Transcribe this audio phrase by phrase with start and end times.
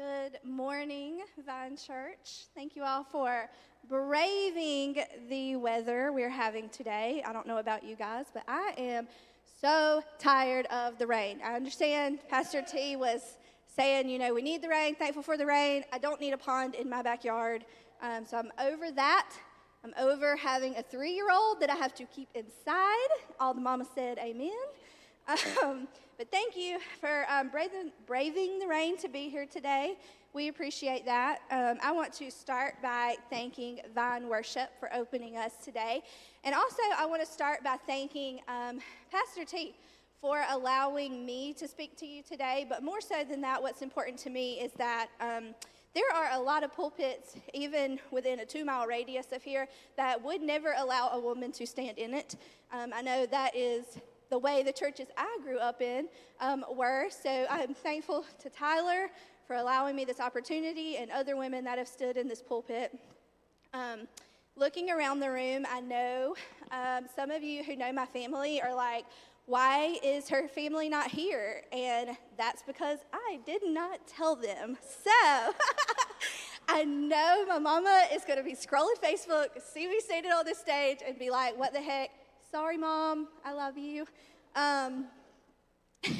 [0.00, 2.46] Good morning, Vine Church.
[2.54, 3.50] Thank you all for
[3.86, 4.96] braving
[5.28, 7.22] the weather we're having today.
[7.26, 9.08] I don't know about you guys, but I am
[9.60, 11.40] so tired of the rain.
[11.44, 13.36] I understand Pastor T was
[13.76, 15.84] saying, you know, we need the rain, thankful for the rain.
[15.92, 17.66] I don't need a pond in my backyard.
[18.00, 19.28] Um, so I'm over that.
[19.84, 23.08] I'm over having a three year old that I have to keep inside.
[23.38, 24.50] All the mama said, Amen.
[25.30, 25.86] Um,
[26.18, 29.96] but thank you for um, braving, braving, the rain to be here today.
[30.32, 31.42] We appreciate that.
[31.52, 36.02] Um, I want to start by thanking Vine Worship for opening us today.
[36.42, 38.80] And also, I want to start by thanking um,
[39.12, 39.76] Pastor T
[40.20, 42.66] for allowing me to speak to you today.
[42.68, 45.54] But more so than that, what's important to me is that um,
[45.94, 50.22] there are a lot of pulpits, even within a two mile radius of here, that
[50.24, 52.34] would never allow a woman to stand in it.
[52.72, 53.84] Um, I know that is
[54.30, 56.08] the way the churches I grew up in
[56.40, 57.08] um, were.
[57.10, 59.10] So I'm thankful to Tyler
[59.46, 62.96] for allowing me this opportunity and other women that have stood in this pulpit.
[63.74, 64.06] Um,
[64.56, 66.34] looking around the room, I know
[66.70, 69.04] um, some of you who know my family are like,
[69.46, 71.62] why is her family not here?
[71.72, 74.78] And that's because I did not tell them.
[75.02, 75.10] So
[76.68, 80.58] I know my mama is going to be scrolling Facebook, see me standing on this
[80.58, 82.10] stage, and be like, what the heck?
[82.50, 84.06] Sorry, mom, I love you.
[84.56, 85.04] Um,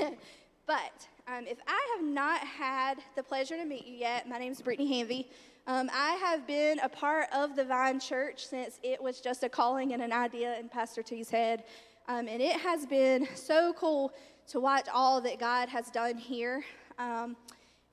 [0.65, 4.53] but um, if I have not had the pleasure to meet you yet, my name
[4.53, 5.27] is Brittany Hanvey.
[5.67, 9.49] Um, I have been a part of the Vine Church since it was just a
[9.49, 11.65] calling and an idea in Pastor T's head.
[12.07, 14.13] Um, and it has been so cool
[14.51, 16.63] to watch all that God has done here.
[16.97, 17.37] Um,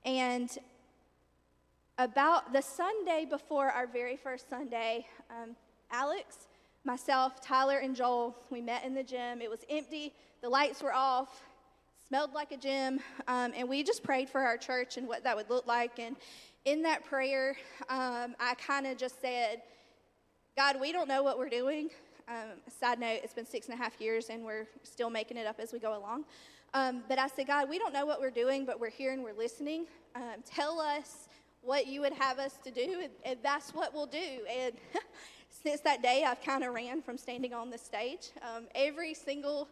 [0.06, 0.56] and
[1.98, 5.56] about the Sunday before our very first Sunday, um,
[5.92, 6.47] Alex
[6.88, 9.42] myself, Tyler, and Joel, we met in the gym.
[9.42, 11.44] It was empty, the lights were off,
[12.08, 15.36] smelled like a gym, um, and we just prayed for our church and what that
[15.36, 16.00] would look like.
[16.00, 16.16] And
[16.64, 17.58] in that prayer,
[17.90, 19.62] um, I kind of just said,
[20.56, 21.90] God, we don't know what we're doing.
[22.30, 25.46] Um, side note, it's been six and a half years and we're still making it
[25.46, 26.24] up as we go along.
[26.74, 29.24] Um, but I said, God, we don't know what we're doing, but we're here and
[29.24, 29.88] we're listening.
[30.16, 31.28] Um, tell us
[31.62, 34.40] what you would have us to do, and, and that's what we'll do.
[34.50, 34.74] And
[35.64, 38.30] since that day, I've kind of ran from standing on the stage.
[38.42, 39.68] Um, every single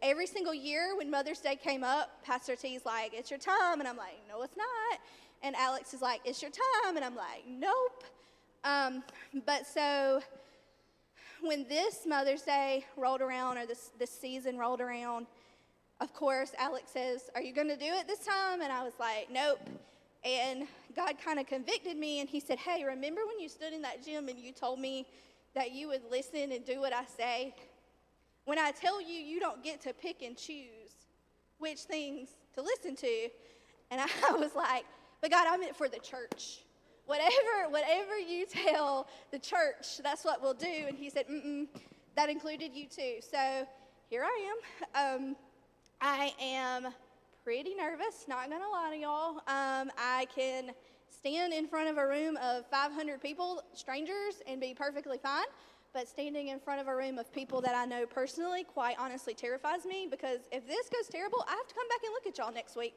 [0.00, 3.88] every single year when Mother's Day came up, Pastor T's like, "It's your time," and
[3.88, 5.00] I'm like, "No, it's not."
[5.42, 8.04] And Alex is like, "It's your time," and I'm like, "Nope."
[8.64, 9.02] Um,
[9.44, 10.22] but so
[11.40, 15.26] when this Mother's Day rolled around, or this this season rolled around,
[16.00, 18.94] of course, Alex says, "Are you going to do it this time?" And I was
[19.00, 19.58] like, "Nope."
[20.24, 23.82] And God kind of convicted me and He said, Hey, remember when you stood in
[23.82, 25.06] that gym and you told me
[25.54, 27.54] that you would listen and do what I say?
[28.44, 30.92] When I tell you, you don't get to pick and choose
[31.58, 33.28] which things to listen to.
[33.90, 34.84] And I was like,
[35.20, 36.60] But God, I meant for the church.
[37.06, 40.84] Whatever, whatever you tell the church, that's what we'll do.
[40.86, 41.66] And he said, Mm-mm,
[42.14, 43.16] that included you too.
[43.20, 43.66] So
[44.08, 44.52] here I
[44.94, 45.20] am.
[45.20, 45.36] Um,
[46.00, 46.88] I am
[47.44, 49.36] pretty nervous, not gonna lie to y'all.
[49.48, 50.70] Um, I can
[51.10, 55.46] stand in front of a room of 500 people, strangers, and be perfectly fine.
[55.92, 59.34] But standing in front of a room of people that I know personally, quite honestly,
[59.34, 62.38] terrifies me because if this goes terrible, I have to come back and look at
[62.38, 62.94] y'all next week.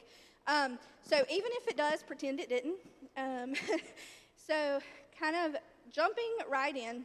[0.48, 2.78] Um, so even if it does, pretend it didn't.
[3.18, 3.54] Um,
[4.48, 4.80] so,
[5.20, 5.60] kind of
[5.92, 7.04] jumping right in,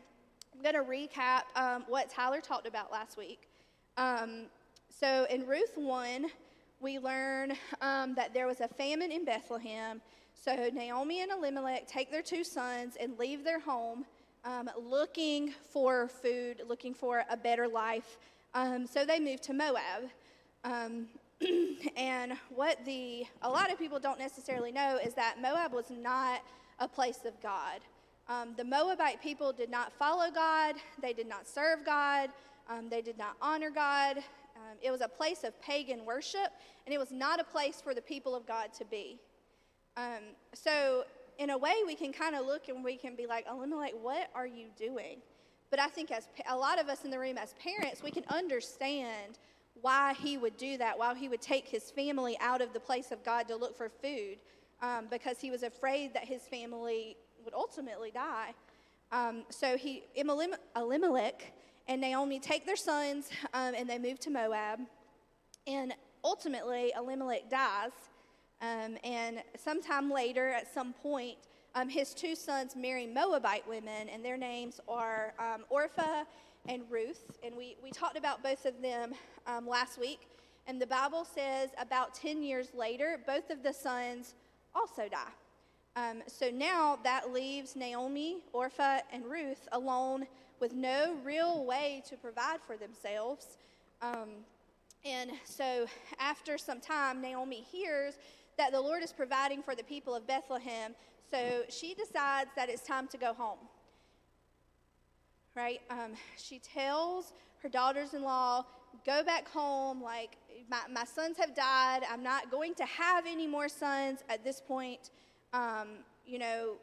[0.55, 3.49] I'm going to recap um, what Tyler talked about last week.
[3.97, 4.47] Um,
[4.89, 6.27] so, in Ruth 1,
[6.81, 10.01] we learn um, that there was a famine in Bethlehem.
[10.35, 14.07] So Naomi and Elimelech take their two sons and leave their home
[14.45, 18.17] um, looking for food, looking for a better life.
[18.55, 20.11] Um, so they move to Moab.
[20.65, 21.07] Um,
[21.97, 26.43] and what the a lot of people don't necessarily know is that Moab was not
[26.79, 27.81] a place of God.
[28.29, 30.77] Um, the Moabite people did not follow God.
[31.01, 32.31] They did not serve God.
[32.69, 34.19] Um, they did not honor God.
[34.61, 36.53] Um, it was a place of pagan worship,
[36.85, 39.19] and it was not a place for the people of God to be.
[39.97, 41.05] Um, so,
[41.39, 44.29] in a way, we can kind of look and we can be like, Elimelech, what
[44.35, 45.19] are you doing?
[45.71, 48.25] But I think as a lot of us in the room as parents, we can
[48.29, 49.39] understand
[49.81, 53.11] why he would do that, why he would take his family out of the place
[53.13, 54.37] of God to look for food,
[54.83, 58.53] um, because he was afraid that his family would ultimately die.
[59.13, 60.05] Um, so he,
[60.77, 61.53] Elimelech
[61.91, 64.79] and Naomi take their sons um, and they move to Moab.
[65.67, 65.93] And
[66.23, 67.91] ultimately, Elimelech dies.
[68.63, 71.37] Um, and sometime later, at some point,
[71.75, 76.23] um, his two sons marry Moabite women, and their names are um, Orpah
[76.69, 77.37] and Ruth.
[77.45, 79.13] And we, we talked about both of them
[79.49, 80.21] um, last week.
[80.69, 84.35] And the Bible says about 10 years later, both of the sons
[84.77, 85.33] also die.
[85.97, 90.27] Um, so now that leaves Naomi, Orpah, and Ruth alone
[90.61, 93.59] with no real way to provide for themselves.
[94.03, 94.45] Um,
[95.05, 95.87] and so
[96.19, 98.15] after some time, Naomi hears
[98.57, 100.95] that the Lord is providing for the people of Bethlehem.
[101.31, 103.59] So she decides that it's time to go home.
[105.57, 105.81] Right?
[105.91, 107.33] Um, she tells
[107.63, 108.65] her daughters in law,
[109.05, 110.03] go back home.
[110.03, 110.37] Like,
[110.71, 112.03] my, my sons have died.
[112.11, 115.11] I'm not going to have any more sons at this point.
[115.53, 115.89] Um,
[116.27, 116.77] you know,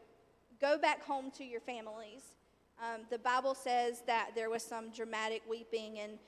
[0.59, 2.33] go back home to your families.
[2.81, 6.19] Um, the Bible says that there was some dramatic weeping and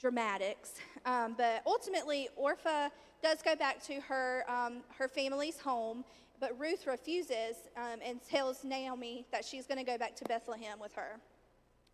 [0.00, 0.74] dramatics.
[1.04, 2.88] Um, but ultimately, Orpah
[3.22, 6.04] does go back to her, um, her family's home,
[6.40, 10.78] but Ruth refuses um, and tells Naomi that she's going to go back to Bethlehem
[10.80, 11.20] with her,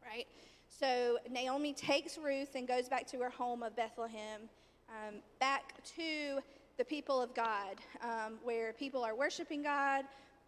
[0.04, 0.26] right?
[0.68, 4.42] So Naomi takes Ruth and goes back to her home of Bethlehem,
[4.88, 6.38] um, back to
[6.78, 10.04] the people of God, um, where people are worshiping God.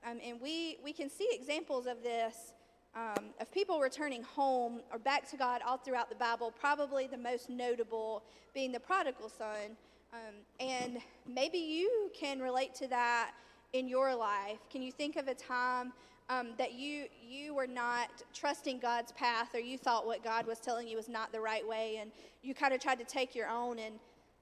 [0.07, 2.53] Um, and we, we can see examples of this
[2.95, 7.19] um, of people returning home or back to God all throughout the Bible, probably the
[7.19, 8.23] most notable
[8.55, 9.77] being the prodigal son.
[10.13, 13.33] Um, and maybe you can relate to that
[13.73, 14.59] in your life.
[14.71, 15.93] Can you think of a time
[16.31, 20.59] um, that you you were not trusting God's path, or you thought what God was
[20.59, 22.11] telling you was not the right way, and
[22.43, 23.79] you kind of tried to take your own?
[23.79, 23.95] And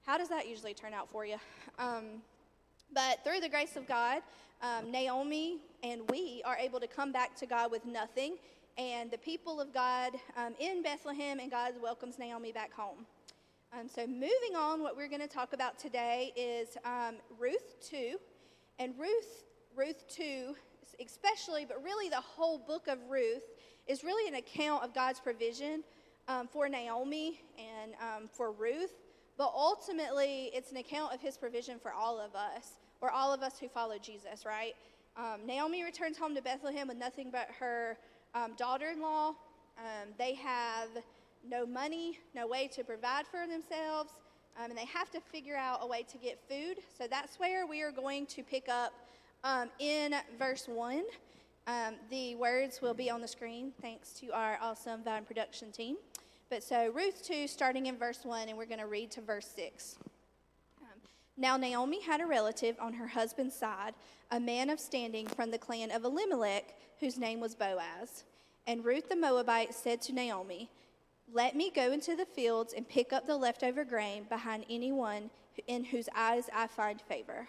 [0.06, 1.36] how does that usually turn out for you?
[1.80, 2.22] Um,
[2.94, 4.22] but through the grace of God,
[4.62, 8.36] um, Naomi and we are able to come back to God with nothing.
[8.78, 13.04] And the people of God um, in Bethlehem, and God welcomes Naomi back home.
[13.72, 18.16] Um, so, moving on, what we're going to talk about today is um, Ruth 2.
[18.78, 19.44] And Ruth,
[19.74, 20.54] Ruth 2,
[21.04, 23.42] especially, but really the whole book of Ruth,
[23.88, 25.82] is really an account of God's provision
[26.28, 28.92] um, for Naomi and um, for Ruth.
[29.38, 33.42] But ultimately, it's an account of his provision for all of us or all of
[33.42, 34.74] us who follow Jesus, right?
[35.16, 37.98] Um, Naomi returns home to Bethlehem with nothing but her
[38.34, 39.28] um, daughter in law.
[39.78, 40.88] Um, they have
[41.48, 44.12] no money, no way to provide for themselves,
[44.58, 46.78] um, and they have to figure out a way to get food.
[46.98, 48.92] So that's where we are going to pick up
[49.44, 51.02] um, in verse 1.
[51.66, 55.96] Um, the words will be on the screen thanks to our awesome Vine production team.
[56.48, 59.48] But so, Ruth 2, starting in verse 1, and we're going to read to verse
[59.56, 59.96] 6.
[60.80, 60.86] Um,
[61.36, 63.94] now, Naomi had a relative on her husband's side,
[64.30, 68.22] a man of standing from the clan of Elimelech, whose name was Boaz.
[68.68, 70.70] And Ruth the Moabite said to Naomi,
[71.32, 75.30] Let me go into the fields and pick up the leftover grain behind anyone
[75.66, 77.48] in whose eyes I find favor.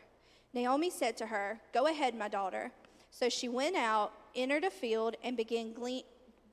[0.53, 2.71] Naomi said to her, Go ahead, my daughter.
[3.11, 6.03] So she went out, entered a field, and began, glean,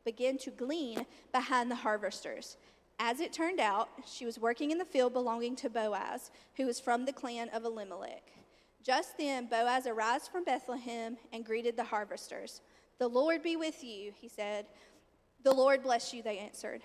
[0.04, 2.56] began to glean behind the harvesters.
[2.98, 6.78] As it turned out, she was working in the field belonging to Boaz, who was
[6.78, 8.22] from the clan of Elimelech.
[8.82, 12.60] Just then, Boaz arose from Bethlehem and greeted the harvesters.
[12.98, 14.66] The Lord be with you, he said.
[15.42, 16.82] The Lord bless you, they answered.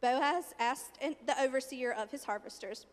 [0.00, 2.86] Boaz asked the overseer of his harvesters,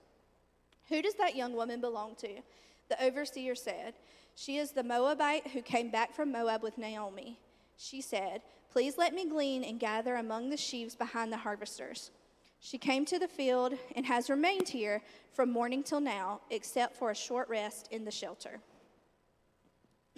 [0.89, 2.41] Who does that young woman belong to?
[2.89, 3.93] The overseer said,
[4.35, 7.39] She is the Moabite who came back from Moab with Naomi.
[7.77, 8.41] She said,
[8.71, 12.11] Please let me glean and gather among the sheaves behind the harvesters.
[12.59, 15.01] She came to the field and has remained here
[15.33, 18.59] from morning till now, except for a short rest in the shelter.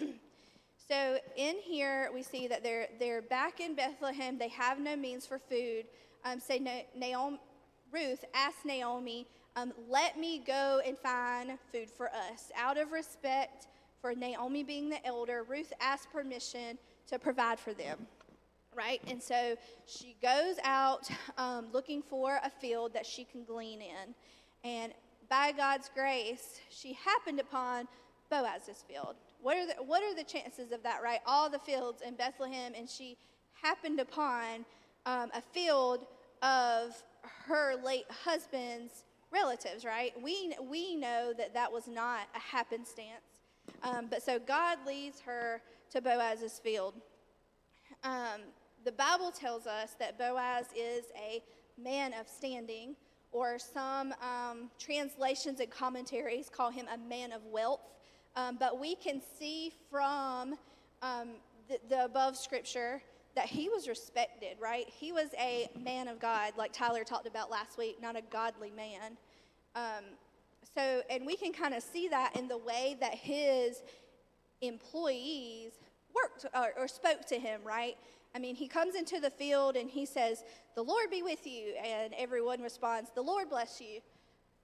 [0.88, 4.38] so in here, we see that they're, they're back in Bethlehem.
[4.38, 5.84] They have no means for food.
[6.24, 6.58] Um, say
[6.96, 7.38] Naomi,
[7.92, 12.50] Ruth asked Naomi, um, let me go and find food for us.
[12.56, 13.68] Out of respect
[14.00, 18.06] for Naomi being the elder, Ruth asked permission to provide for them
[18.78, 19.00] right?
[19.08, 24.14] And so she goes out um, looking for a field that she can glean in.
[24.62, 24.92] And
[25.28, 27.88] by God's grace, she happened upon
[28.30, 29.16] Boaz's field.
[29.42, 31.20] What are the, what are the chances of that, right?
[31.26, 33.16] All the fields in Bethlehem, and she
[33.60, 34.64] happened upon
[35.06, 36.06] um, a field
[36.42, 37.02] of
[37.46, 40.12] her late husband's relatives, right?
[40.22, 43.08] We, we know that that was not a happenstance.
[43.82, 45.60] Um, but so God leads her
[45.90, 46.94] to Boaz's field.
[48.04, 48.40] Um,
[48.84, 51.42] the Bible tells us that Boaz is a
[51.76, 52.96] man of standing,
[53.32, 57.80] or some um, translations and commentaries call him a man of wealth.
[58.36, 60.54] Um, but we can see from
[61.02, 61.28] um,
[61.68, 63.02] the, the above scripture
[63.34, 64.86] that he was respected, right?
[64.88, 68.70] He was a man of God, like Tyler talked about last week, not a godly
[68.70, 69.16] man.
[69.76, 70.04] Um,
[70.74, 73.82] so, and we can kind of see that in the way that his
[74.60, 75.72] employees
[76.14, 77.96] worked or, or spoke to him, right?
[78.34, 81.74] I mean, he comes into the field and he says, The Lord be with you.
[81.82, 84.00] And everyone responds, The Lord bless you.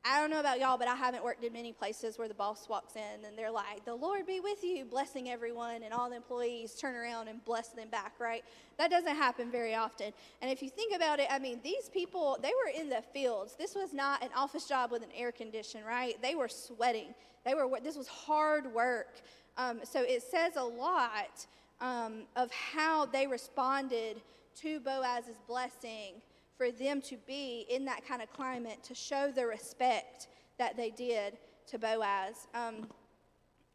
[0.07, 2.69] I don't know about y'all, but I haven't worked in many places where the boss
[2.69, 6.17] walks in and they're like, The Lord be with you, blessing everyone, and all the
[6.17, 8.45] employees turn around and bless them back, right?
[8.77, 10.13] That doesn't happen very often.
[10.43, 13.55] And if you think about it, I mean, these people, they were in the fields.
[13.59, 16.21] This was not an office job with an air condition, right?
[16.21, 17.15] They were sweating.
[17.47, 19.23] They were, this was hard work.
[19.57, 21.47] Um, so it says a lot
[21.81, 24.21] um, of how they responded
[24.61, 26.21] to Boaz's blessing
[26.57, 30.91] for them to be in that kind of climate to show the respect that they
[30.91, 32.47] did to Boaz.
[32.55, 32.87] Um,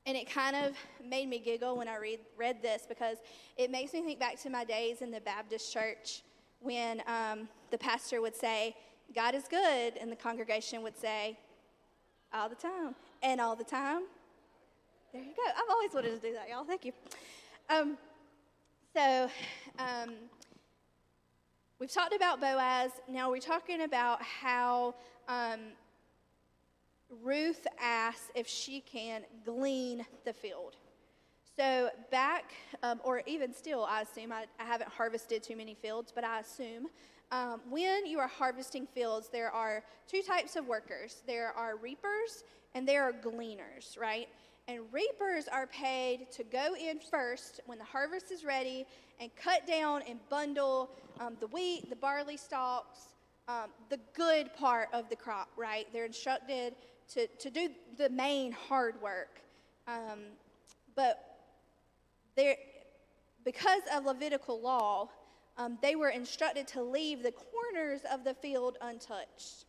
[0.06, 3.18] and it kind of made me giggle when I read, read this because
[3.58, 6.24] it makes me think back to my days in the Baptist church
[6.62, 8.76] when um, the pastor would say,
[9.16, 11.38] God is good, and the congregation would say,
[12.34, 14.04] all the time, and all the time.
[15.12, 15.44] There you go.
[15.48, 16.64] I've always wanted to do that, y'all.
[16.64, 16.92] Thank you.
[17.70, 17.98] Um,
[18.96, 19.30] so,
[19.80, 20.14] um,
[21.80, 22.92] We've talked about Boaz.
[23.08, 24.96] Now we're talking about how
[25.30, 25.60] um,
[27.24, 30.76] Ruth asks if she can glean the field.
[31.56, 32.52] So, back,
[32.84, 36.42] um, or even still, I assume, I, I, haven't harvested too many fields, but I
[36.42, 36.88] assume
[37.32, 42.44] um, when you are harvesting fields, there are two types of workers there are reapers
[42.76, 44.28] and there are gleaners, right?
[44.70, 48.86] And reapers are paid to go in first when the harvest is ready
[49.20, 53.16] and cut down and bundle um, the wheat, the barley stalks,
[53.48, 55.88] um, the good part of the crop, right?
[55.92, 56.76] They're instructed
[57.14, 59.40] to, to do the main hard work.
[59.88, 60.20] Um,
[60.96, 61.40] but
[62.36, 62.60] they
[63.44, 65.10] because of Levitical law,
[65.58, 69.66] um, they were instructed to leave the corners of the field untouched.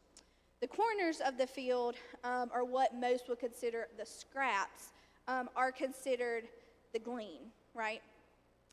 [0.61, 4.91] The corners of the field um, are what most would consider the scraps,
[5.27, 6.45] um, are considered
[6.93, 8.03] the glean, right?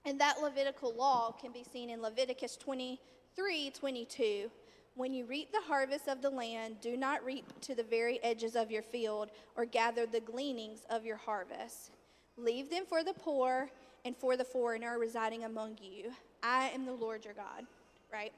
[0.06, 4.52] And that Levitical law can be seen in Leviticus 23 22.
[4.96, 8.56] When you reap the harvest of the land, do not reap to the very edges
[8.56, 11.92] of your field or gather the gleanings of your harvest.
[12.36, 13.70] Leave them for the poor
[14.04, 16.12] and for the foreigner residing among you.
[16.42, 17.66] I am the Lord your God,
[18.12, 18.34] right?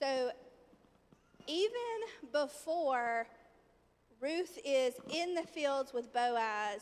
[0.00, 0.30] So
[1.46, 3.26] even before
[4.20, 6.80] Ruth is in the fields with Boaz,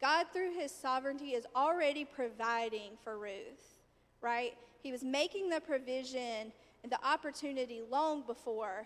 [0.00, 3.78] God, through his sovereignty, is already providing for Ruth,
[4.20, 4.54] right?
[4.82, 8.84] He was making the provision and the opportunity long before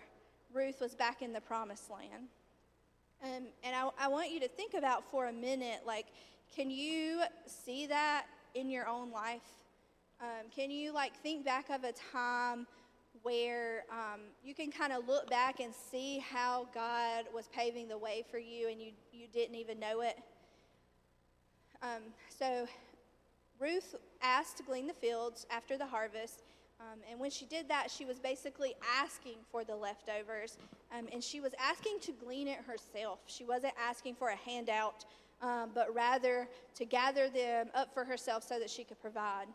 [0.53, 2.27] Ruth was back in the promised land.
[3.23, 6.05] Um, and I, I want you to think about for a minute like,
[6.55, 9.41] can you see that in your own life?
[10.21, 12.67] Um, can you like think back of a time
[13.27, 17.97] where um, you can kind of look back and see how God was paving the
[17.97, 20.17] way for you and you, you didn't even know it?
[21.81, 22.65] Um, so
[23.59, 26.43] Ruth asked to glean the fields after the harvest.
[26.79, 30.57] Um, and when she did that, she was basically asking for the leftovers.
[30.97, 33.19] Um, and she was asking to glean it herself.
[33.25, 35.03] She wasn't asking for a handout,
[35.41, 39.47] um, but rather to gather them up for herself so that she could provide.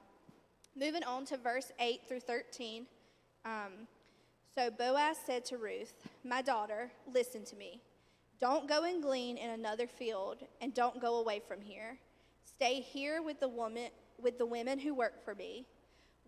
[0.78, 2.84] Moving on to verse 8 through 13.
[3.44, 3.86] Um,
[4.54, 5.94] so Boaz said to Ruth,
[6.24, 7.80] My daughter, listen to me.
[8.40, 11.98] Don't go and glean in another field, and don't go away from here.
[12.44, 15.66] Stay here with the woman with the women who work for me.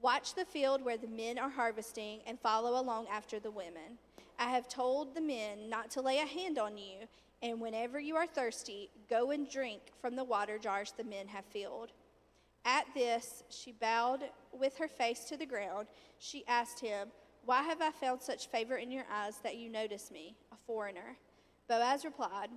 [0.01, 3.99] Watch the field where the men are harvesting and follow along after the women.
[4.39, 7.07] I have told the men not to lay a hand on you,
[7.43, 11.45] and whenever you are thirsty, go and drink from the water jars the men have
[11.45, 11.93] filled.
[12.65, 14.21] At this, she bowed
[14.53, 15.87] with her face to the ground.
[16.19, 17.09] She asked him,
[17.45, 21.17] Why have I found such favor in your eyes that you notice me, a foreigner?
[21.69, 22.49] Boaz replied,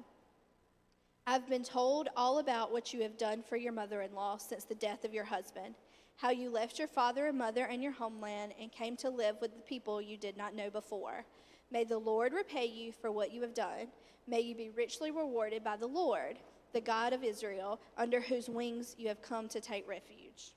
[1.26, 4.64] I've been told all about what you have done for your mother in law since
[4.64, 5.76] the death of your husband,
[6.16, 9.54] how you left your father and mother and your homeland and came to live with
[9.54, 11.26] the people you did not know before.
[11.70, 13.88] May the Lord repay you for what you have done.
[14.26, 16.38] May you be richly rewarded by the Lord,
[16.78, 20.52] the God of Israel, under whose wings you have come to take refuge.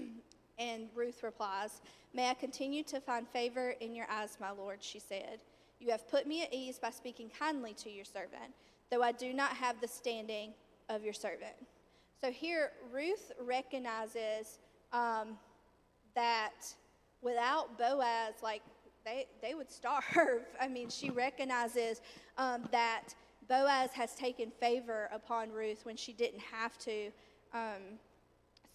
[0.59, 1.79] and Ruth replies,
[2.13, 5.39] May I continue to find favor in your eyes, my Lord, she said.
[5.79, 8.53] You have put me at ease by speaking kindly to your servant,
[8.91, 10.51] though I do not have the standing
[10.89, 11.55] of your servant.
[12.21, 14.59] So here, Ruth recognizes
[14.91, 15.37] um,
[16.13, 16.75] that
[17.21, 18.63] without Boaz, like
[19.05, 20.03] they, they would starve.
[20.61, 22.01] I mean, she recognizes
[22.37, 23.13] um, that
[23.49, 27.11] Boaz has taken favor upon Ruth when she didn't have to.
[27.53, 27.99] Um,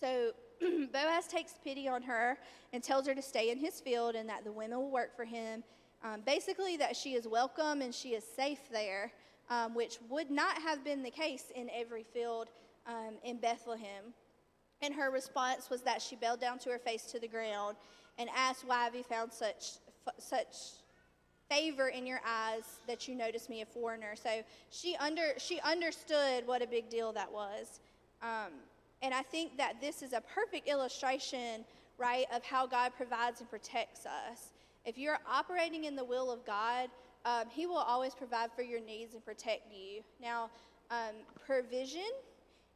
[0.00, 0.33] so
[0.93, 2.37] Boaz takes pity on her
[2.73, 5.25] and tells her to stay in his field and that the women will work for
[5.25, 5.62] him
[6.04, 9.11] um, basically, that she is welcome and she is safe there,
[9.49, 12.50] um, which would not have been the case in every field
[12.87, 14.12] um, in Bethlehem.
[14.83, 17.76] And her response was that she bowed down to her face to the ground
[18.19, 19.78] and asked, Why have you found such,
[20.19, 20.54] such
[21.54, 24.14] favor in your eyes that you notice me a foreigner.
[24.16, 27.80] So she under she understood what a big deal that was.
[28.23, 28.52] Um,
[29.02, 31.64] and I think that this is a perfect illustration,
[31.99, 34.52] right, of how God provides and protects us.
[34.84, 36.88] If you're operating in the will of God,
[37.25, 40.02] um, He will always provide for your needs and protect you.
[40.23, 40.50] Now,
[40.90, 42.11] um, provision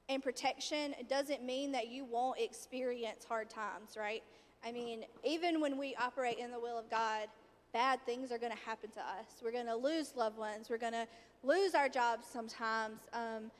[0.08, 4.22] and protection doesn't mean that you won't experience hard times, right?
[4.64, 7.28] I mean, even when we operate in the will of God,
[7.72, 9.26] bad things are going to happen to us.
[9.42, 10.68] We're going to lose loved ones.
[10.70, 11.06] We're going to
[11.42, 13.00] lose our jobs sometimes.
[13.12, 13.50] Um,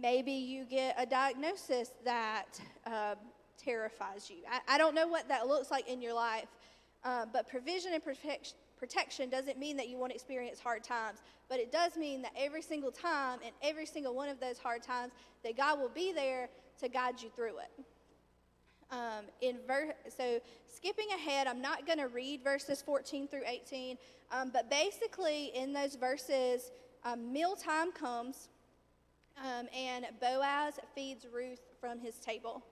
[0.00, 3.14] maybe you get a diagnosis that uh,
[3.56, 4.36] terrifies you.
[4.50, 6.48] I, I, don't know what that looks like in your life,
[7.04, 11.18] uh, but provision and protection protection doesn't mean that you won't experience hard times,
[11.48, 14.84] but it does mean that every single time and every single one of those hard
[14.84, 16.48] times, that God will be there
[16.80, 17.84] to guide you through it.
[18.90, 20.40] Um, in ver- so
[20.74, 23.98] skipping ahead, I'm not going to read verses 14 through 18,
[24.32, 26.70] um, but basically in those verses,
[27.04, 28.48] um, mealtime comes,
[29.44, 32.62] um, and Boaz feeds Ruth from his table.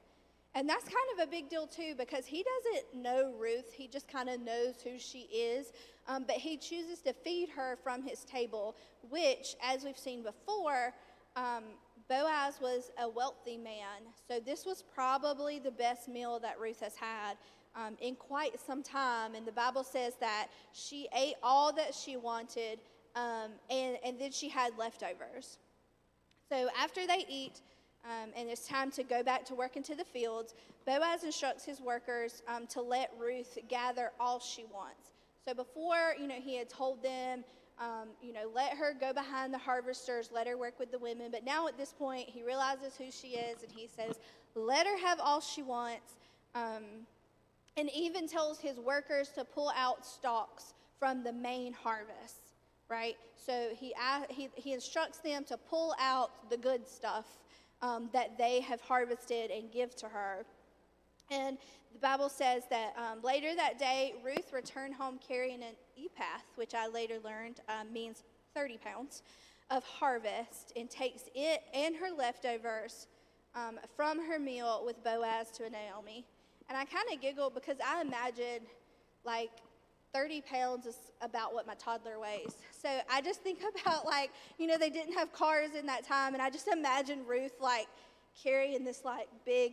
[0.54, 3.74] And that's kind of a big deal too because he doesn't know Ruth.
[3.74, 5.70] He just kind of knows who she is.
[6.08, 8.74] Um, but he chooses to feed her from his table,
[9.10, 10.94] which, as we've seen before,
[11.36, 11.64] um,
[12.08, 14.02] Boaz was a wealthy man.
[14.28, 17.36] So this was probably the best meal that Ruth has had
[17.74, 19.34] um, in quite some time.
[19.34, 22.78] And the Bible says that she ate all that she wanted
[23.16, 25.58] um, and, and then she had leftovers.
[26.48, 27.60] So after they eat,
[28.04, 30.54] um, and it's time to go back to work into the fields,
[30.86, 35.12] Boaz instructs his workers um, to let Ruth gather all she wants.
[35.44, 37.42] So before, you know, he had told them,
[37.80, 41.30] um, you know, let her go behind the harvesters, let her work with the women.
[41.30, 44.18] But now at this point, he realizes who she is, and he says,
[44.54, 46.14] let her have all she wants.
[46.54, 47.06] Um,
[47.76, 52.54] and even tells his workers to pull out stalks from the main harvest,
[52.88, 53.16] right?
[53.36, 53.92] So he,
[54.30, 57.26] he, he instructs them to pull out the good stuff
[57.82, 60.46] um, that they have harvested and give to her.
[61.30, 61.58] And
[61.92, 66.74] the Bible says that um, later that day, Ruth returned home carrying an ephah, which
[66.74, 68.22] I later learned um, means
[68.54, 69.22] 30 pounds
[69.70, 73.08] of harvest, and takes it and her leftovers
[73.56, 76.24] um, from her meal with Boaz to Naomi.
[76.68, 78.60] And I kind of giggle because I imagine
[79.24, 79.50] like
[80.14, 82.56] 30 pounds is about what my toddler weighs.
[82.70, 86.34] So I just think about like, you know, they didn't have cars in that time,
[86.34, 87.88] and I just imagine Ruth like
[88.42, 89.72] carrying this like big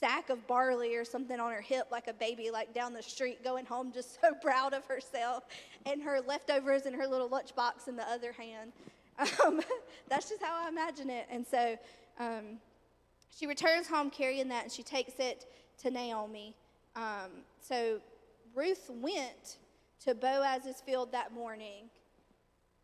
[0.00, 3.42] sack of barley or something on her hip like a baby, like down the street,
[3.44, 5.44] going home just so proud of herself,
[5.86, 8.72] and her leftovers in her little lunchbox in the other hand.
[9.44, 9.60] Um,
[10.08, 11.26] that's just how I imagine it.
[11.30, 11.76] And so
[12.18, 12.58] um,
[13.36, 15.46] she returns home carrying that, and she takes it
[15.82, 16.54] to Naomi.
[16.96, 18.00] Um, so
[18.54, 19.58] Ruth went
[20.04, 21.90] to Boaz's field that morning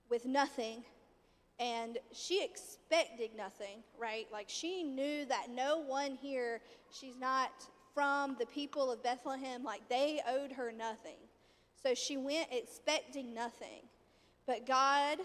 [0.09, 0.83] with nothing,
[1.61, 4.27] and she expected nothing, right?
[4.33, 7.51] Like she knew that no one here, she's not
[7.95, 11.19] from the people of Bethlehem, like they owed her nothing.
[11.83, 13.83] So she went expecting nothing.
[14.47, 15.19] But God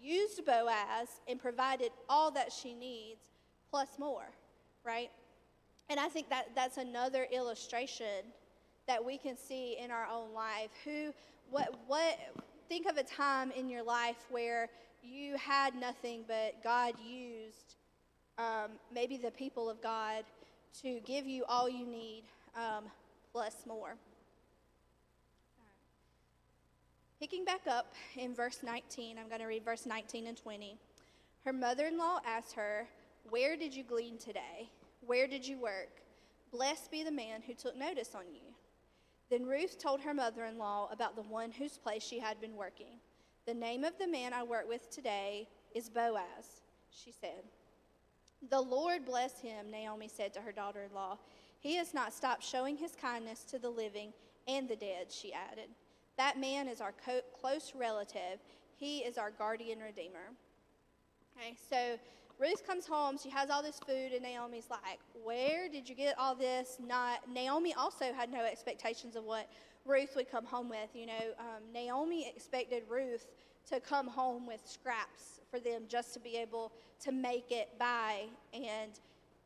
[0.00, 3.20] used Boaz and provided all that she needs,
[3.70, 4.30] plus more,
[4.84, 5.10] right?
[5.90, 8.24] And I think that that's another illustration
[8.86, 10.70] that we can see in our own life.
[10.84, 11.12] Who,
[11.50, 12.18] what, what,
[12.68, 14.70] think of a time in your life where
[15.04, 17.76] you had nothing, but God used
[18.38, 20.24] um, maybe the people of God
[20.82, 22.24] to give you all you need
[22.56, 22.84] um,
[23.32, 23.96] plus more.
[27.20, 30.76] Picking back up in verse 19, I'm going to read verse 19 and 20.
[31.44, 32.86] Her mother in law asked her,
[33.30, 34.68] Where did you glean today?
[35.06, 36.02] Where did you work?
[36.50, 38.40] Blessed be the man who took notice on you.
[39.30, 42.56] Then Ruth told her mother in law about the one whose place she had been
[42.56, 42.98] working.
[43.46, 47.44] The name of the man I work with today is Boaz, she said.
[48.48, 51.18] The Lord bless him, Naomi said to her daughter in law.
[51.60, 54.14] He has not stopped showing his kindness to the living
[54.48, 55.68] and the dead, she added.
[56.16, 58.40] That man is our co- close relative.
[58.76, 60.32] He is our guardian redeemer.
[61.36, 61.98] Okay, so
[62.38, 66.18] Ruth comes home, she has all this food, and Naomi's like, Where did you get
[66.18, 66.78] all this?
[66.84, 69.48] Not Naomi also had no expectations of what
[69.84, 70.90] Ruth would come home with.
[70.94, 73.26] You know, um, Naomi expected Ruth
[73.70, 78.24] to come home with scraps for them just to be able to make it by.
[78.52, 78.92] And,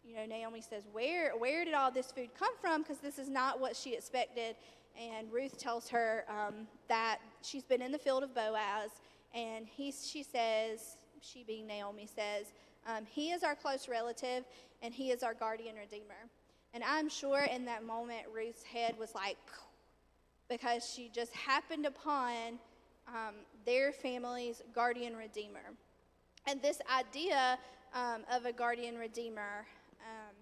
[0.05, 2.83] you know, Naomi says, Where where did all this food come from?
[2.83, 4.57] Because this is not what she expected.
[4.99, 8.91] And Ruth tells her um, that she's been in the field of Boaz,
[9.33, 12.53] and he, she says, she being Naomi says,
[12.85, 14.45] um, he is our close relative,
[14.83, 16.29] and He is our guardian redeemer.
[16.75, 19.37] And I'm sure in that moment, Ruth's head was like,
[20.49, 22.59] because she just happened upon
[23.07, 23.35] um,
[23.65, 25.75] their family's guardian redeemer.
[26.47, 27.59] And this idea
[27.95, 29.67] um, of a guardian redeemer
[30.01, 30.35] um,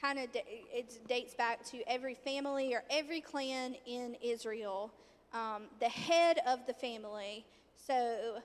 [0.00, 4.92] kind of it dates back to every family or every clan in Israel.
[5.32, 7.44] Um, the head of the family,
[7.76, 8.38] so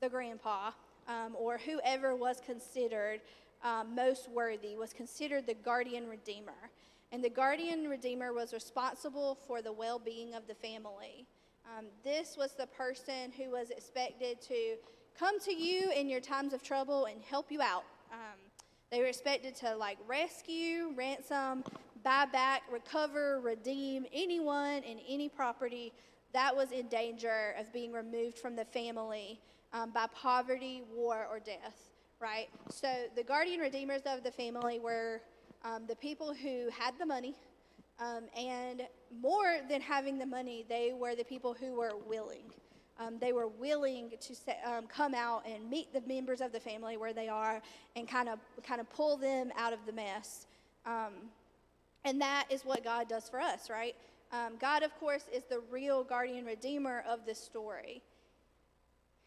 [0.00, 0.70] the grandpa
[1.08, 3.20] um, or whoever was considered
[3.64, 6.70] um, most worthy, was considered the guardian redeemer.
[7.10, 11.26] And the guardian redeemer was responsible for the well being of the family.
[11.66, 14.76] Um, this was the person who was expected to
[15.18, 17.84] come to you in your times of trouble and help you out.
[18.12, 18.38] Um,
[18.90, 21.64] they were expected to like rescue, ransom,
[22.02, 25.92] buy back, recover, redeem anyone and any property
[26.32, 29.40] that was in danger of being removed from the family
[29.72, 31.90] um, by poverty, war, or death,
[32.20, 32.48] right?
[32.70, 35.20] So the guardian redeemers of the family were
[35.64, 37.34] um, the people who had the money,
[38.00, 38.82] um, and
[39.20, 42.44] more than having the money, they were the people who were willing.
[43.00, 44.34] Um, they were willing to
[44.68, 47.62] um, come out and meet the members of the family where they are
[47.94, 50.46] and kind of kind of pull them out of the mess.
[50.84, 51.12] Um,
[52.04, 53.94] and that is what God does for us, right?
[54.32, 58.02] Um, God, of course, is the real guardian redeemer of this story.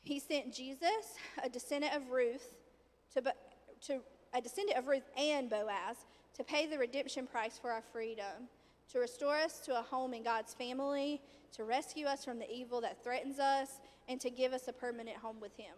[0.04, 2.56] He sent Jesus, a descendant of Ruth,
[3.13, 3.22] to,
[3.88, 4.00] to
[4.34, 5.98] a descendant of Ruth and Boaz,
[6.36, 8.50] to pay the redemption price for our freedom,
[8.91, 11.22] to restore us to a home in God's family,
[11.54, 15.17] to rescue us from the evil that threatens us, and to give us a permanent
[15.17, 15.76] home with Him.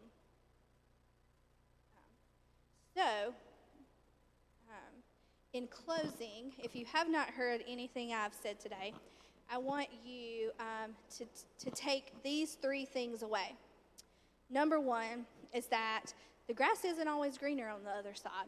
[2.96, 3.34] So,
[4.70, 4.94] um,
[5.54, 8.94] in closing, if you have not heard anything I've said today,
[9.52, 11.26] I want you um, to,
[11.66, 13.56] to take these three things away.
[14.50, 16.06] Number one is that
[16.48, 18.48] the grass isn't always greener on the other side.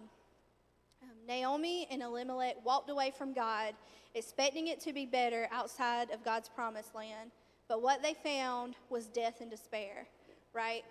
[1.28, 3.74] Naomi and Elimelech walked away from God,
[4.14, 7.32] expecting it to be better outside of God's promised land.
[7.68, 10.08] But what they found was death and despair,
[10.54, 10.84] right?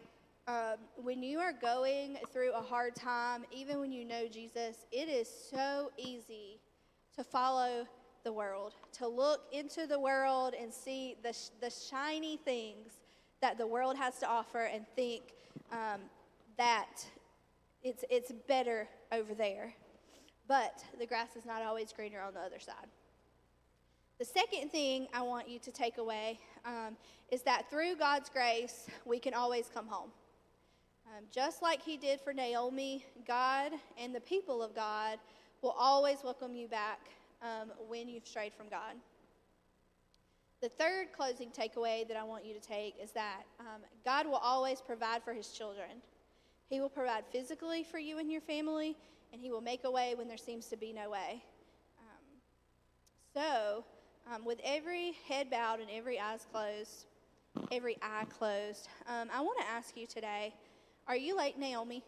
[0.46, 5.08] Um, when you are going through a hard time, even when you know Jesus, it
[5.08, 6.60] is so easy
[7.16, 7.86] to follow
[8.24, 12.92] the world, to look into the world and see the, sh- the shiny things
[13.40, 15.34] that the world has to offer and think
[15.70, 16.00] um,
[16.56, 17.06] that
[17.82, 19.74] it's, it's better over there.
[20.46, 22.88] But the grass is not always greener on the other side.
[24.18, 26.96] The second thing I want you to take away um,
[27.32, 30.10] is that through God's grace, we can always come home.
[31.06, 35.18] Um, just like He did for Naomi, God and the people of God
[35.62, 37.00] will always welcome you back
[37.42, 38.94] um, when you've strayed from God.
[40.60, 44.36] The third closing takeaway that I want you to take is that um, God will
[44.36, 45.90] always provide for his children.
[46.70, 48.96] He will provide physically for you and your family,
[49.34, 51.42] and he will make a way when there seems to be no way.
[51.98, 52.40] Um,
[53.34, 53.84] so,
[54.32, 57.06] um, with every head bowed and every eyes closed,
[57.72, 60.54] every eye closed, um, I want to ask you today
[61.08, 62.02] are you like Naomi?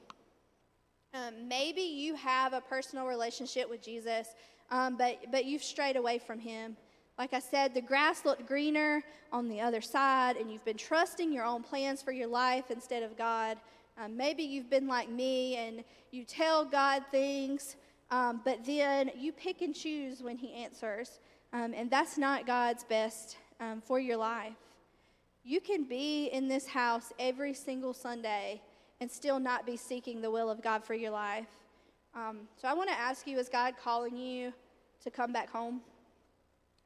[1.15, 4.29] Um, maybe you have a personal relationship with Jesus,
[4.71, 6.77] um, but, but you've strayed away from him.
[7.19, 11.33] Like I said, the grass looked greener on the other side, and you've been trusting
[11.33, 13.59] your own plans for your life instead of God.
[13.99, 17.77] Um, maybe you've been like me and you tell God things,
[18.11, 21.21] um, but then you pick and choose when He answers.
[21.53, 24.53] Um, and that's not God's best um, for your life.
[25.45, 28.61] You can be in this house every single Sunday
[29.01, 31.47] and still not be seeking the will of God for your life.
[32.15, 34.53] Um, so I want to ask you is God calling you
[35.03, 35.81] to come back home?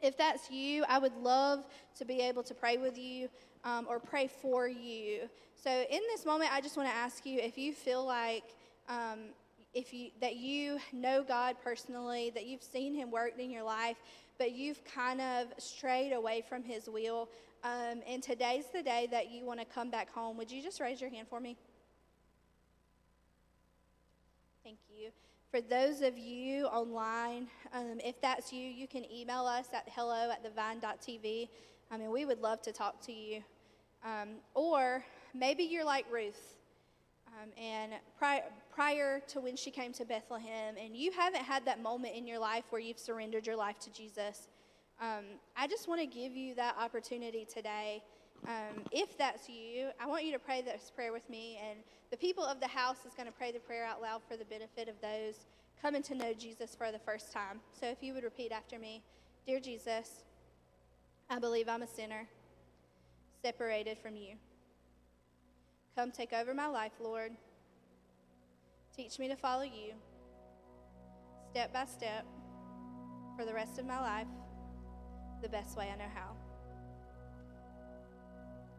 [0.03, 1.65] If that's you, I would love
[1.97, 3.29] to be able to pray with you
[3.65, 5.29] um, or pray for you.
[5.55, 8.45] So in this moment, I just want to ask you if you feel like
[8.89, 9.19] um,
[9.75, 13.97] if you that you know God personally, that you've seen Him work in your life,
[14.39, 17.29] but you've kind of strayed away from His will,
[17.63, 20.37] um, and today's the day that you want to come back home.
[20.39, 21.57] Would you just raise your hand for me?
[24.65, 25.11] Thank you.
[25.51, 30.31] For those of you online, um, if that's you, you can email us at hello
[30.31, 31.49] at thevine.tv.
[31.91, 33.43] I mean, we would love to talk to you.
[34.05, 36.55] Um, or maybe you're like Ruth,
[37.27, 41.83] um, and prior, prior to when she came to Bethlehem, and you haven't had that
[41.83, 44.47] moment in your life where you've surrendered your life to Jesus.
[45.01, 45.25] Um,
[45.57, 48.05] I just want to give you that opportunity today.
[48.47, 51.79] Um, if that's you, I want you to pray this prayer with me, and
[52.11, 54.45] the people of the house is going to pray the prayer out loud for the
[54.45, 55.47] benefit of those
[55.81, 57.61] coming to know Jesus for the first time.
[57.79, 59.03] So if you would repeat after me
[59.47, 60.23] Dear Jesus,
[61.29, 62.29] I believe I'm a sinner,
[63.43, 64.35] separated from you.
[65.97, 67.33] Come take over my life, Lord.
[68.95, 69.95] Teach me to follow you
[71.51, 72.27] step by step
[73.37, 74.29] for the rest of my life
[75.43, 76.37] the best way I know how.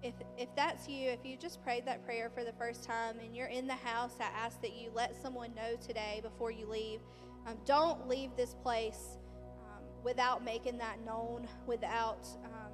[0.04, 3.36] If, if that's you, if you just prayed that prayer for the first time and
[3.36, 7.02] you're in the house, I ask that you let someone know today before you leave.
[7.48, 9.18] Um, don't leave this place
[9.62, 12.72] um, without making that known, without um,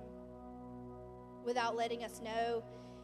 [1.45, 2.63] without letting us know.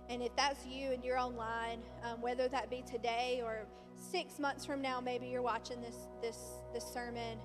[0.09, 4.65] And if that's you and you're online, um, whether that be today or six months
[4.65, 6.37] from now, maybe you're watching this this
[6.73, 7.39] this sermon.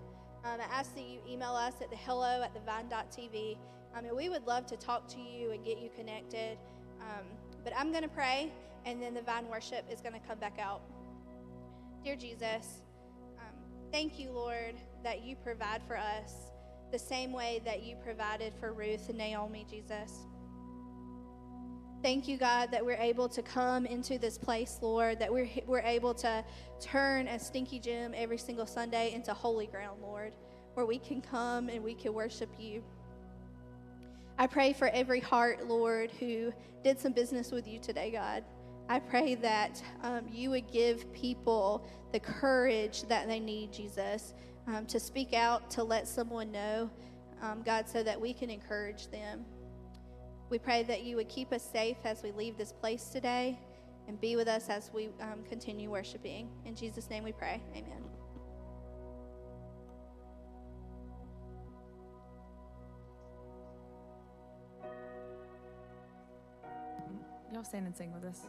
[0.44, 3.58] Um, I ask that you email us at the hello at the vine.tv.
[3.94, 6.58] I mean, we would love to talk to you and get you connected.
[7.00, 7.26] Um,
[7.64, 8.52] but I'm going to pray,
[8.84, 10.82] and then the vine worship is going to come back out.
[12.04, 12.82] Dear Jesus,
[13.38, 13.54] um,
[13.92, 16.32] thank you, Lord, that you provide for us
[16.92, 20.26] the same way that you provided for Ruth and Naomi, Jesus.
[22.02, 25.80] Thank you, God, that we're able to come into this place, Lord, that we're, we're
[25.80, 26.44] able to
[26.80, 30.32] turn a Stinky gym every single Sunday into holy ground, Lord,
[30.74, 32.84] where we can come and we can worship you.
[34.40, 36.52] I pray for every heart, Lord, who
[36.84, 38.44] did some business with you today, God.
[38.88, 44.34] I pray that um, you would give people the courage that they need, Jesus,
[44.68, 46.88] um, to speak out, to let someone know,
[47.42, 49.44] um, God, so that we can encourage them.
[50.50, 53.58] We pray that you would keep us safe as we leave this place today
[54.06, 56.48] and be with us as we um, continue worshiping.
[56.64, 57.60] In Jesus' name we pray.
[57.74, 58.17] Amen.
[67.58, 68.46] Y'all stand and sing with us.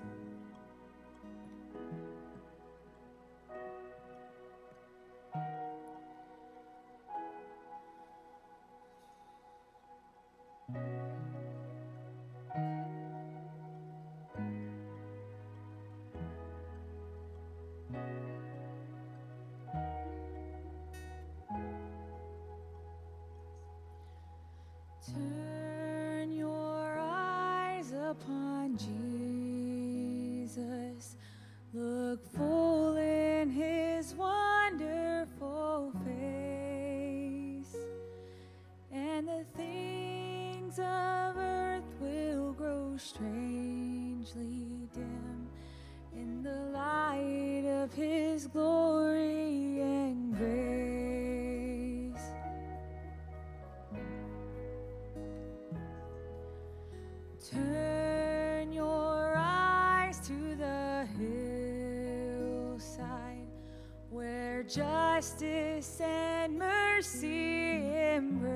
[64.70, 68.52] Justice and mercy embrace.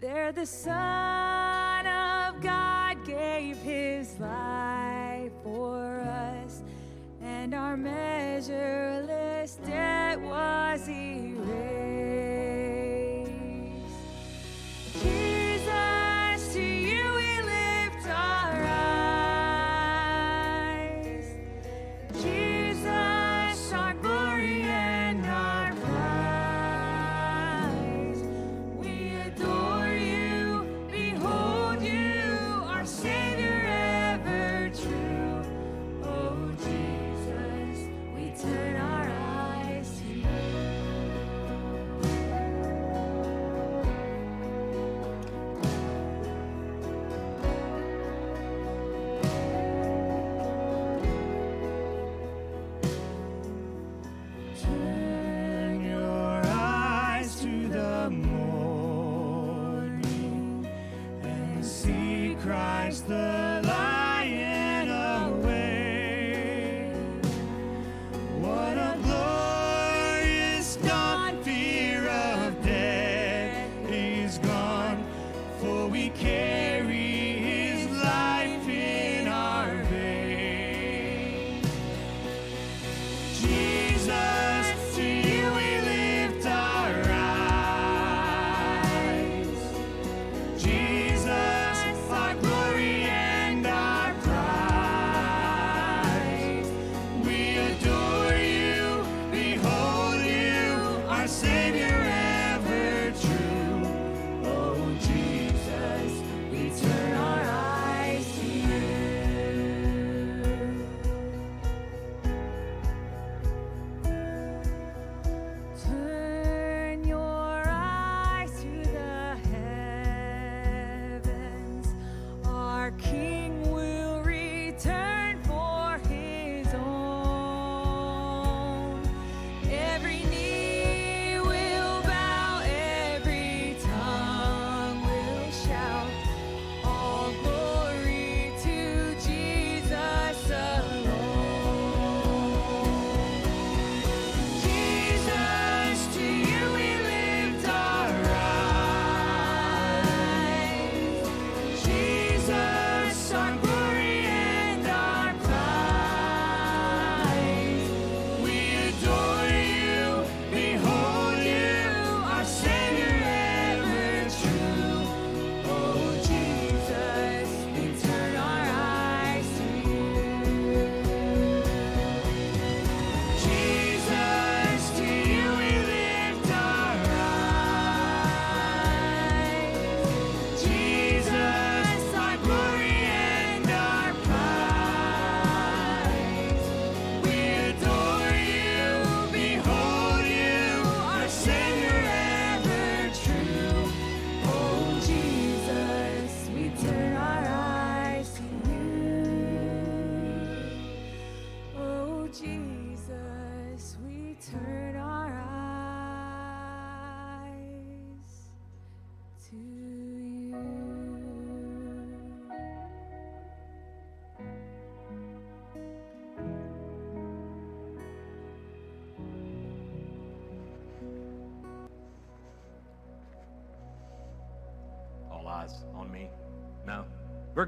[0.00, 6.62] There, the Son of God gave his life for us,
[7.22, 11.37] and our measureless debt was erased.
[62.40, 63.57] Jesus, our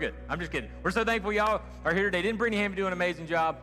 [0.01, 0.15] good.
[0.31, 0.71] I'm just kidding.
[0.83, 2.23] We're so thankful y'all are here today.
[2.23, 3.59] Didn't Brittany Hanvey do an amazing job?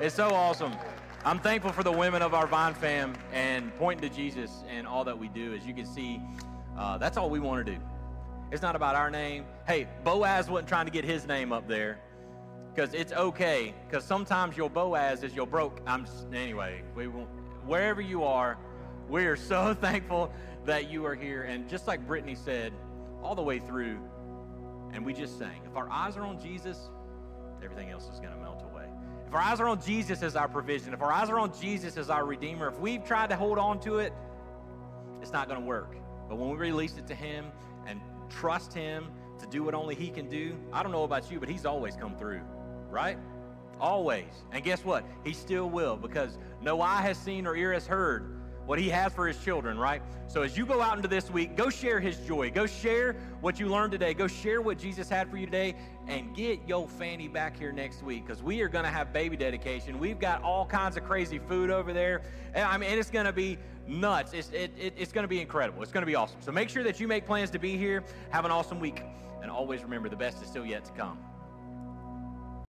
[0.00, 0.72] It's so awesome.
[1.24, 5.04] I'm thankful for the women of our Vine fam and pointing to Jesus and all
[5.04, 5.54] that we do.
[5.54, 6.20] As you can see,
[6.76, 7.78] uh, that's all we want to do.
[8.50, 9.44] It's not about our name.
[9.64, 12.00] Hey, Boaz wasn't trying to get his name up there
[12.74, 13.72] because it's okay.
[13.88, 15.80] Because sometimes your Boaz is your broke.
[15.86, 16.82] I'm s- anyway.
[16.96, 18.58] We wherever you are,
[19.08, 20.32] we are so thankful
[20.64, 21.44] that you are here.
[21.44, 22.72] And just like Brittany said,
[23.22, 24.00] all the way through,
[24.92, 25.62] and we just sang.
[25.64, 26.90] If our eyes are on Jesus,
[27.62, 28.86] everything else is going to melt away.
[29.26, 31.96] If our eyes are on Jesus as our provision, if our eyes are on Jesus
[31.96, 34.12] as our Redeemer, if we've tried to hold on to it,
[35.22, 35.96] it's not going to work.
[36.28, 37.46] But when we release it to Him
[37.86, 39.06] and trust Him
[39.40, 41.96] to do what only He can do, I don't know about you, but He's always
[41.96, 42.42] come through,
[42.90, 43.16] right?
[43.80, 44.44] Always.
[44.52, 45.04] And guess what?
[45.24, 48.41] He still will because no eye has seen or ear has heard
[48.72, 50.00] what He has for His children, right?
[50.28, 52.50] So as you go out into this week, go share His joy.
[52.50, 54.14] Go share what you learned today.
[54.14, 55.74] Go share what Jesus had for you today
[56.08, 59.36] and get yo Fanny back here next week because we are going to have baby
[59.36, 59.98] dedication.
[59.98, 62.22] We've got all kinds of crazy food over there.
[62.54, 64.32] And I mean, it's going to be nuts.
[64.32, 65.82] It's, it, it, it's going to be incredible.
[65.82, 66.40] It's going to be awesome.
[66.40, 68.02] So make sure that you make plans to be here.
[68.30, 69.02] Have an awesome week.
[69.42, 71.18] And always remember the best is still yet to come.